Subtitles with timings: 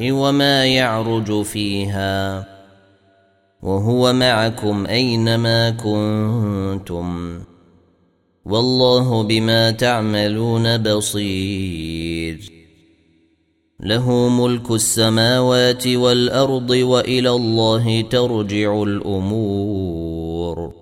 [0.00, 2.46] وما يعرج فيها
[3.62, 7.38] وهو معكم أينما كنتم
[8.44, 12.52] والله بما تعملون بصير
[13.80, 20.81] له ملك السماوات والأرض وإلى الله ترجع الأمور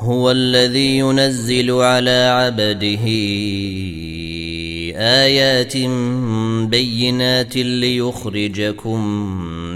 [0.00, 3.04] هو الذي ينزل على عبده
[4.96, 5.76] آيات
[6.70, 9.00] بينات ليخرجكم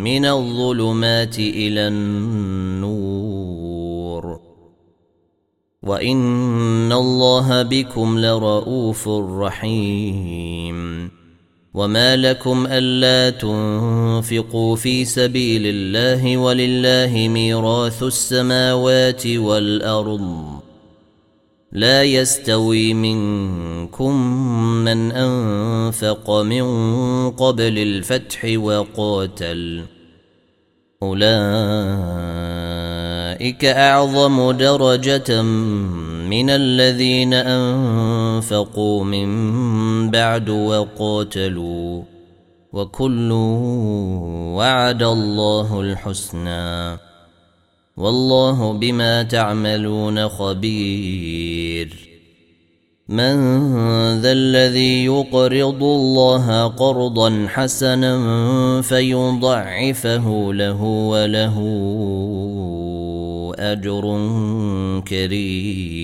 [0.02, 3.24] من الظلمات إلى النور.
[5.82, 11.10] وإن الله بكم لرءوف رحيم.
[11.74, 20.60] وما لكم الا تنفقوا في سبيل الله ولله ميراث السماوات والارض
[21.72, 24.16] لا يستوي منكم
[24.84, 26.64] من انفق من
[27.30, 29.82] قبل الفتح وقاتل
[31.02, 31.24] اولئك
[33.64, 39.28] اعظم درجه من الذين انفقوا من
[40.14, 42.02] بعد وقاتلوا
[42.72, 43.32] وكل
[44.58, 46.98] وعد الله الحسنى
[47.96, 51.88] والله بما تعملون خبير
[53.08, 53.34] من
[54.20, 58.12] ذا الذي يقرض الله قرضا حسنا
[58.82, 61.56] فيضعفه له وله
[63.58, 64.04] أجر
[65.08, 66.03] كريم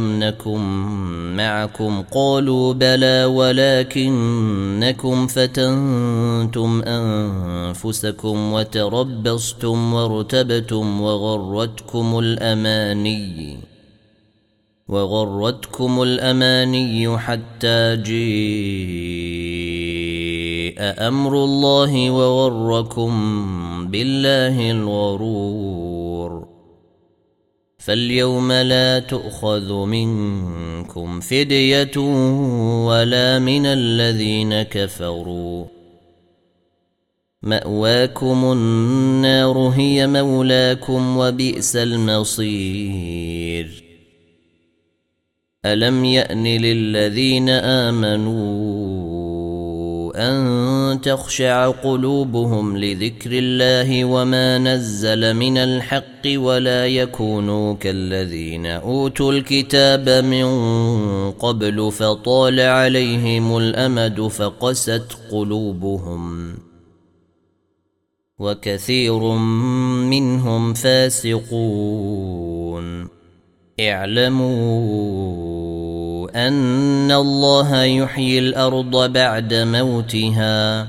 [0.01, 0.61] ألم نكن
[1.37, 2.03] معكم.
[2.11, 13.57] قالوا بلى ولكنكم فتنتم أنفسكم وتربصتم وارتبتم وغرتكم الأماني
[14.87, 18.11] وغرتكم الأماني حتى جيء
[21.07, 23.11] أمر الله وغركم
[23.87, 26.50] بالله الغرور.
[27.81, 31.97] فاليوم لا تؤخذ منكم فدية
[32.87, 35.65] ولا من الذين كفروا.
[37.41, 43.11] مأواكم النار هي مولاكم وبئس المصير.
[45.65, 48.91] ألم يأن للذين آمنوا
[50.15, 60.45] أن تخشع قلوبهم لذكر الله وما نزل من الحق ولا يكونوا كالذين أوتوا الكتاب من
[61.31, 66.55] قبل فطال عليهم الأمد فقست قلوبهم
[68.39, 69.19] وكثير
[70.09, 72.41] منهم فاسقون
[73.79, 75.70] اعلموا
[76.35, 80.87] أن الله يحيي الأرض بعد موتها.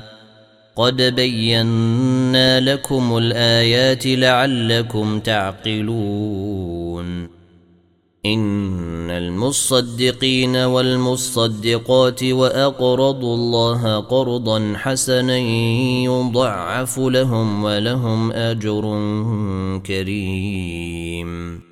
[0.76, 7.28] قد بينا لكم الآيات لعلكم تعقلون.
[8.26, 15.38] إن المصدقين والمصدقات وأقرضوا الله قرضا حسنا
[16.04, 18.82] يضعف لهم ولهم أجر
[19.86, 21.71] كريم.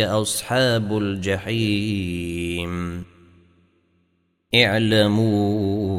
[0.00, 3.04] أصحاب الجحيم.
[4.54, 5.95] اعلموا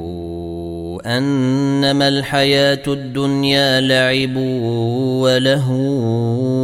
[1.07, 4.35] انما الحياة الدنيا لعب
[5.23, 5.71] وله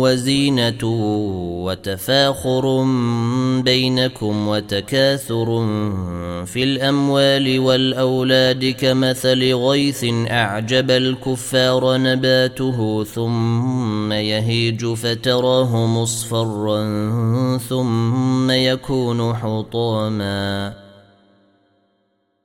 [0.02, 0.84] وزينة
[1.64, 2.84] وتفاخر
[3.62, 5.46] بينكم وتكاثر
[6.46, 16.84] في الأموال والأولاد كمثل غيث أعجب الكفار نباته ثم يهيج فتراه مصفرا
[17.58, 20.83] ثم يكون حطاما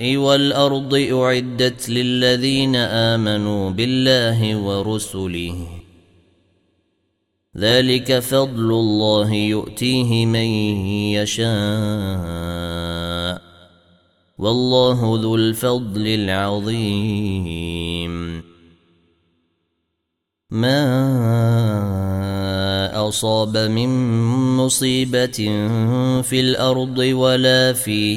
[0.00, 5.66] والأرض أعدت للذين آمنوا بالله ورسله.
[7.56, 10.46] ذلك فضل الله يؤتيه من
[11.16, 11.46] يشاء.
[14.38, 17.46] والله ذو الفضل العظيم.
[20.50, 20.96] ما
[23.08, 23.88] أصاب من
[24.56, 25.36] مصيبة
[26.22, 28.16] في الأرض ولا في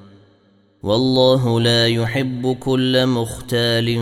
[0.83, 3.99] والله لا يحب كل مختال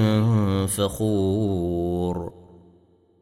[0.68, 2.34] فخور.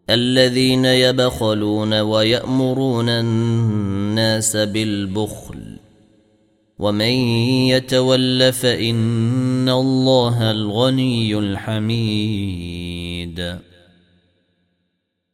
[0.10, 5.78] الذين يبخلون ويأمرون الناس بالبخل.
[6.80, 7.12] ومن
[7.70, 12.78] يتول فإن الله الغني الحميد.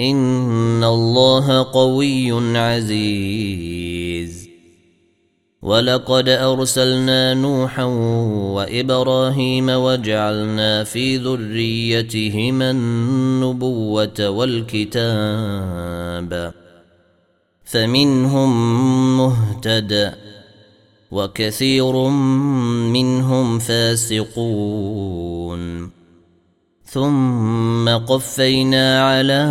[0.00, 4.48] ان الله قوي عزيز.
[5.62, 7.84] ولقد ارسلنا نوحا
[8.54, 14.92] وابراهيم وجعلنا في ذريتهما النبوه والكتاب.
[17.64, 18.50] فمنهم
[19.18, 20.14] مهتد
[21.10, 22.08] وكثير
[22.92, 25.18] منهم فاسقون.
[26.90, 29.42] ثم قفينا على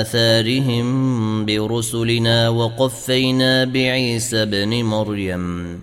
[0.00, 0.86] آثارهم
[1.46, 5.80] برسلنا وقفينا بعيسى ابن مريم.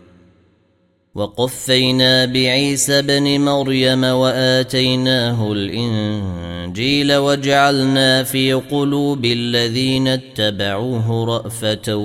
[1.16, 11.96] وقفينا بعيسى بن مريم وآتيناه الإنجيل وجعلنا في قلوب الذين اتبعوه رأفة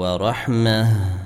[0.00, 1.25] ورحمة.